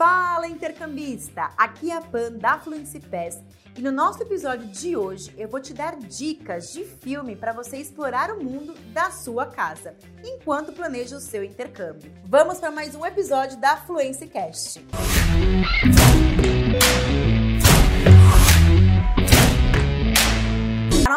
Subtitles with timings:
[0.00, 1.50] Fala intercambista!
[1.58, 3.44] Aqui é a Pan da Fluency Pass
[3.76, 7.76] e no nosso episódio de hoje eu vou te dar dicas de filme para você
[7.76, 9.94] explorar o mundo da sua casa
[10.24, 12.10] enquanto planeja o seu intercâmbio.
[12.24, 14.82] Vamos para mais um episódio da Fluency Cast.
[14.90, 16.59] A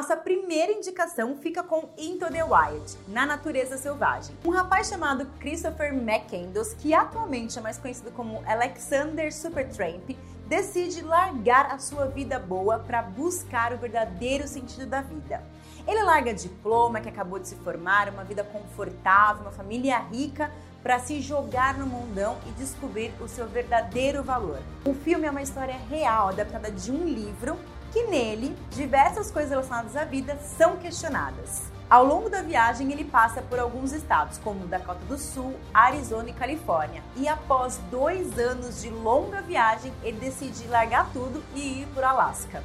[0.04, 4.36] nossa primeira indicação fica com Into the Wild, na natureza selvagem.
[4.44, 10.10] Um rapaz chamado Christopher McCandles, que atualmente é mais conhecido como Alexander Supertramp,
[10.46, 15.42] decide largar a sua vida boa para buscar o verdadeiro sentido da vida.
[15.88, 20.52] Ele larga diploma que acabou de se formar, uma vida confortável, uma família rica,
[20.84, 24.60] para se jogar no mundão e descobrir o seu verdadeiro valor.
[24.86, 27.58] O filme é uma história real adaptada de um livro
[27.94, 31.72] que nele diversas coisas relacionadas à vida são questionadas.
[31.90, 36.34] Ao longo da viagem, ele passa por alguns estados, como Dakota do Sul, Arizona e
[36.34, 37.04] Califórnia.
[37.16, 42.10] E após dois anos de longa viagem, ele decide largar tudo e ir para o
[42.10, 42.64] Alasca.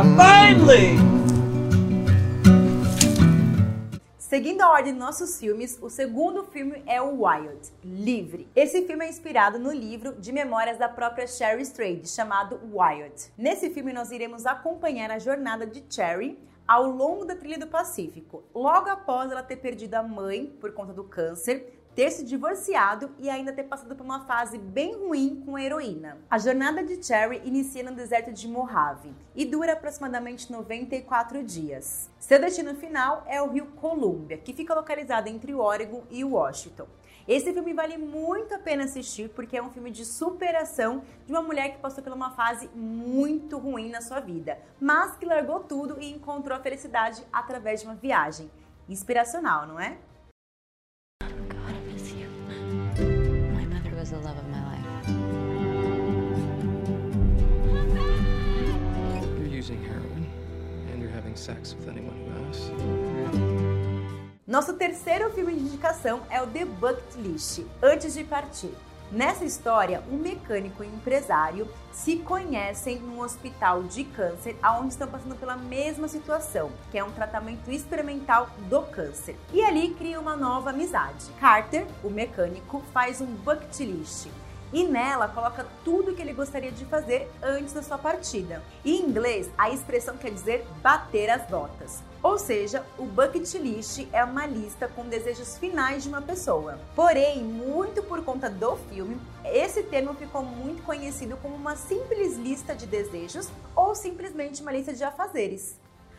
[0.00, 0.96] Finally.
[4.18, 8.48] Seguindo a ordem de nossos filmes, o segundo filme é o Wild, Livre.
[8.56, 13.30] Esse filme é inspirado no livro de memórias da própria Sherry Strayed, chamado Wild.
[13.36, 18.42] Nesse filme nós iremos acompanhar a jornada de Cherry ao longo da trilha do Pacífico,
[18.54, 23.28] logo após ela ter perdido a mãe por conta do câncer, ter se divorciado e
[23.28, 26.18] ainda ter passado por uma fase bem ruim com a heroína.
[26.30, 32.08] A jornada de Cherry inicia no deserto de Mojave e dura aproximadamente 94 dias.
[32.18, 36.30] Seu destino final é o rio Columbia, que fica localizado entre o Oregon e o
[36.30, 36.86] Washington.
[37.28, 41.42] Esse filme vale muito a pena assistir porque é um filme de superação de uma
[41.42, 46.00] mulher que passou por uma fase muito ruim na sua vida, mas que largou tudo
[46.00, 48.50] e encontrou a felicidade através de uma viagem.
[48.88, 49.98] Inspiracional, não é?
[54.10, 54.86] Was the love of my life.
[59.38, 60.26] You're using heroin
[60.90, 62.70] and you're having sex with anyone who asks.
[64.46, 68.72] Nosso terceiro filme de indicação é o The Bucket List, Antes de Partir.
[69.12, 75.08] Nessa história, um mecânico e um empresário se conhecem num hospital de câncer, aonde estão
[75.08, 79.36] passando pela mesma situação, que é um tratamento experimental do câncer.
[79.52, 81.26] E ali cria uma nova amizade.
[81.40, 84.28] Carter, o mecânico, faz um bucket list
[84.72, 88.62] e nela coloca tudo que ele gostaria de fazer antes da sua partida.
[88.84, 92.09] Em inglês, a expressão quer dizer bater as botas.
[92.22, 96.78] Ou seja, o bucket list é uma lista com desejos finais de uma pessoa.
[96.94, 102.74] Porém, muito por conta do filme, esse termo ficou muito conhecido como uma simples lista
[102.74, 105.78] de desejos ou simplesmente uma lista de afazeres.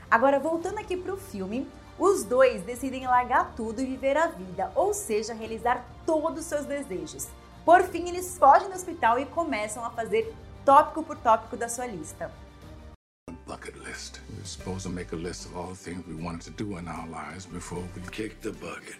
[0.10, 1.68] Agora, voltando aqui para o filme,
[2.00, 6.66] os dois decidem largar tudo e viver a vida, ou seja, realizar todos os seus
[6.66, 7.28] desejos.
[7.64, 10.34] Por fim, eles fogem do hospital e começam a fazer
[10.66, 12.32] tópico por tópico da sua lista
[13.52, 14.20] bucket list.
[14.41, 16.88] We're supposed to make a list of all the things we wanted to do in
[16.88, 18.96] our lives before we kick the bucket.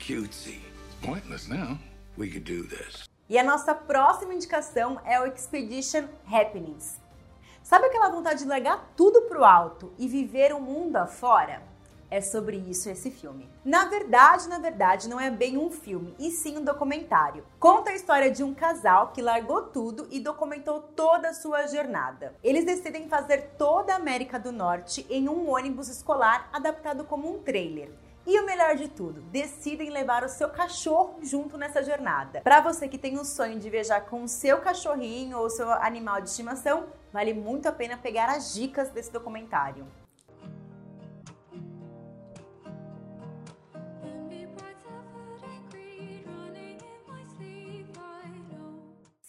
[0.00, 0.58] Cutesy.
[0.58, 1.78] It's pointless now.
[2.16, 3.08] We could do this.
[3.28, 6.98] E a nossa próxima indicação é o Expedition Happenings.
[7.62, 11.62] Sabe aquela vontade de largar tudo pro alto e viver o mundo afora?
[12.10, 13.48] É sobre isso esse filme.
[13.64, 17.44] Na verdade, na verdade, não é bem um filme, e sim um documentário.
[17.58, 22.34] Conta a história de um casal que largou tudo e documentou toda a sua jornada.
[22.42, 27.38] Eles decidem fazer toda a América do Norte em um ônibus escolar adaptado como um
[27.38, 27.92] trailer.
[28.26, 32.40] E o melhor de tudo, decidem levar o seu cachorro junto nessa jornada.
[32.42, 36.20] Para você que tem o sonho de viajar com o seu cachorrinho ou seu animal
[36.20, 39.86] de estimação, vale muito a pena pegar as dicas desse documentário.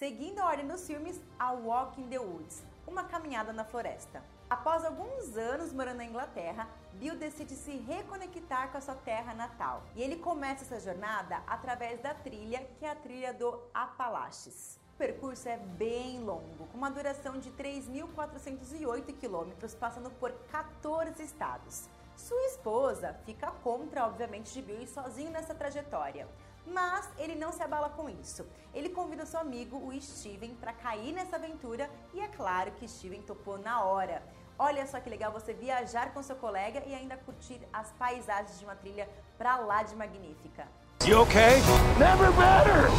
[0.01, 4.23] Seguindo a ordem dos filmes, A Walk in the Woods, uma caminhada na floresta.
[4.49, 9.83] Após alguns anos morando na Inglaterra, Bill decide se reconectar com a sua terra natal.
[9.95, 14.79] E ele começa essa jornada através da trilha, que é a trilha do Apalaches.
[14.95, 21.87] O percurso é bem longo, com uma duração de 3.408 quilômetros, passando por 14 estados.
[22.15, 26.27] Sua esposa fica contra, obviamente, de Bill ir sozinho nessa trajetória.
[26.65, 28.45] Mas ele não se abala com isso.
[28.73, 33.21] Ele convida seu amigo, o Steven, para cair nessa aventura e é claro que Steven
[33.21, 34.21] topou na hora.
[34.57, 38.65] Olha só que legal você viajar com seu colega e ainda curtir as paisagens de
[38.65, 40.67] uma trilha pra lá de magnífica.
[41.03, 41.59] You okay?
[41.97, 42.89] Never better.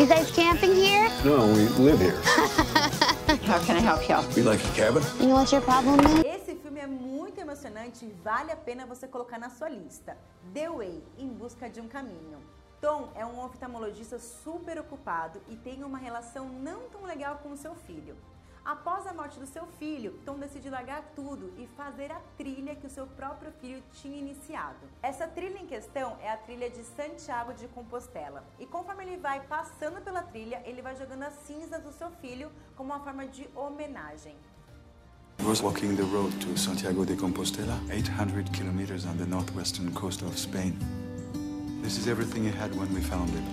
[0.00, 1.08] You guys camping here?
[1.24, 2.18] No, we live here.
[3.46, 4.16] How can I help you?
[4.34, 5.02] We like a cabin?
[5.20, 6.24] You know what your problem is?
[6.24, 10.16] Esse filme é muito emocionante e vale a pena você colocar na sua lista.
[10.52, 12.42] The Way, Em Busca de um Caminho.
[12.80, 17.56] Tom é um oftalmologista super ocupado e tem uma relação não tão legal com o
[17.56, 18.16] seu filho.
[18.62, 22.86] Após a morte do seu filho, Tom decide largar tudo e fazer a trilha que
[22.86, 24.88] o seu próprio filho tinha iniciado.
[25.02, 28.42] Essa trilha em questão é a trilha de Santiago de Compostela.
[28.58, 32.50] E conforme ele vai passando pela trilha, ele vai jogando as cinzas do seu filho
[32.74, 34.36] como uma forma de homenagem.
[35.44, 40.22] I was walking the road to Santiago de Compostela, 800 kilometers on the northwestern coast
[40.22, 40.74] of Spain.
[41.82, 43.44] This is everything it had when we found it.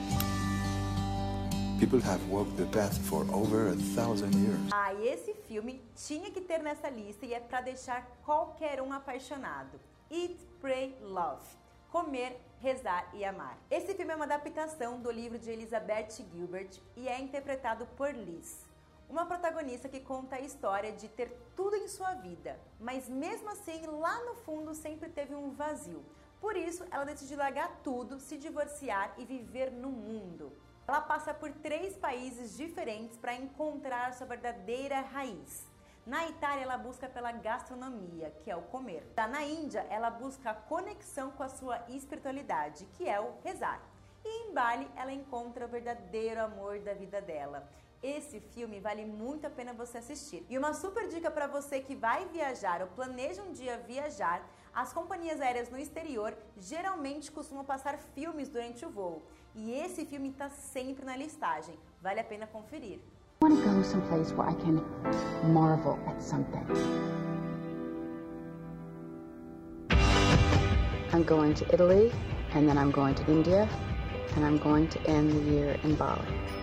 [1.81, 4.57] People have walked the path for over a thousand years.
[4.71, 9.77] Ah, esse filme tinha que ter nessa lista e é para deixar qualquer um apaixonado.
[10.09, 11.45] Eat, Pray, Love.
[11.91, 13.57] Comer, rezar e amar.
[13.69, 18.65] Esse filme é uma adaptação do livro de Elizabeth Gilbert e é interpretado por Liz,
[19.11, 23.85] uma protagonista que conta a história de ter tudo em sua vida, mas mesmo assim,
[23.85, 26.03] lá no fundo sempre teve um vazio.
[26.39, 30.53] Por isso, ela decidiu largar tudo, se divorciar e viver no mundo.
[30.87, 35.69] Ela passa por três países diferentes para encontrar sua verdadeira raiz.
[36.05, 39.05] Na Itália, ela busca pela gastronomia, que é o comer.
[39.15, 43.79] Na Índia, ela busca a conexão com a sua espiritualidade, que é o rezar.
[44.23, 47.69] E em Bali, ela encontra o verdadeiro amor da vida dela.
[48.03, 50.43] Esse filme vale muito a pena você assistir.
[50.49, 54.41] E uma super dica para você que vai viajar ou planeja um dia viajar,
[54.73, 59.21] as companhias aéreas no exterior geralmente costumam passar filmes durante o voo.
[59.53, 61.77] E esse filme está sempre na listagem.
[62.01, 62.99] Vale a pena conferir.
[71.13, 72.11] I'm going to Italy,
[72.55, 73.67] and then I'm going to India,
[74.35, 76.60] and I'm going to end the year in Bali.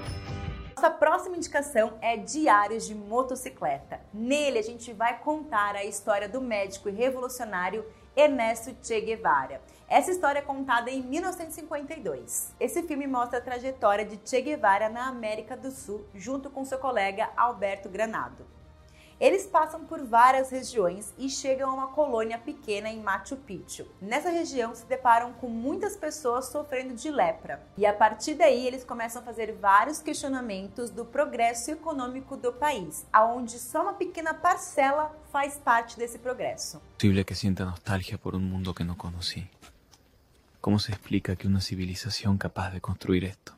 [0.78, 4.00] Nossa próxima indicação é Diários de Motocicleta.
[4.14, 7.84] Nele a gente vai contar a história do médico e revolucionário
[8.14, 9.60] Ernesto Che Guevara.
[9.88, 12.54] Essa história é contada em 1952.
[12.60, 16.78] Esse filme mostra a trajetória de Che Guevara na América do Sul, junto com seu
[16.78, 18.46] colega Alberto Granado.
[19.20, 23.84] Eles passam por várias regiões e chegam a uma colônia pequena em Machu Picchu.
[24.00, 27.60] Nessa região se deparam com muitas pessoas sofrendo de lepra.
[27.76, 33.04] E a partir daí eles começam a fazer vários questionamentos do progresso econômico do país,
[33.12, 36.80] aonde só uma pequena parcela faz parte desse progresso.
[36.96, 39.50] Posible que sienta nostalgia por un mundo que no conocí.
[40.60, 43.54] ¿Cómo se explica que una civilización capaz de construir esto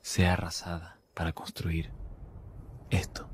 [0.00, 1.90] sea arrasada para construir
[2.90, 3.31] esto?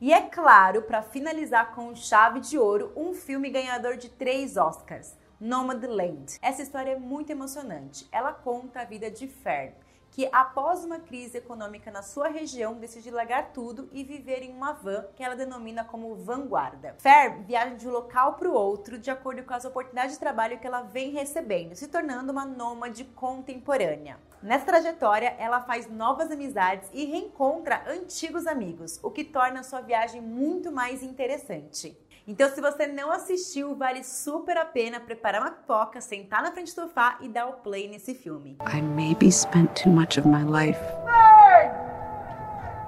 [0.00, 5.16] E é claro, para finalizar com chave de ouro, um filme ganhador de três Oscars,
[5.40, 6.36] Nomadland.
[6.42, 8.08] Essa história é muito emocionante.
[8.10, 9.72] Ela conta a vida de Fern,
[10.14, 14.72] que após uma crise econômica na sua região, decide largar tudo e viver em uma
[14.72, 16.94] van que ela denomina como vanguarda.
[17.00, 20.60] Fer viaja de um local para o outro de acordo com as oportunidades de trabalho
[20.60, 24.16] que ela vem recebendo, se tornando uma nômade contemporânea.
[24.40, 30.20] Nessa trajetória, ela faz novas amizades e reencontra antigos amigos, o que torna sua viagem
[30.20, 31.98] muito mais interessante.
[32.26, 36.74] Então, se você não assistiu, vale super a pena preparar uma pipoca, sentar na frente
[36.74, 38.56] do sofá e dar o play nesse filme.
[38.66, 40.80] I maybe spent too much of my life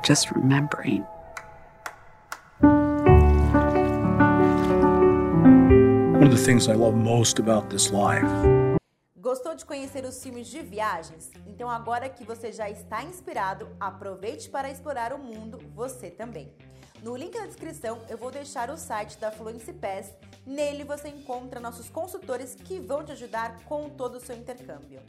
[0.02, 1.04] just remembering.
[6.14, 8.24] One of the things I love most about this life
[9.26, 11.32] Gostou de conhecer os filmes de viagens?
[11.48, 16.54] Então, agora que você já está inspirado, aproveite para explorar o mundo você também.
[17.02, 20.14] No link na descrição eu vou deixar o site da Fluency Pass.
[20.46, 25.00] Nele você encontra nossos consultores que vão te ajudar com todo o seu intercâmbio.